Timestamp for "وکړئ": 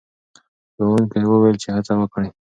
1.97-2.29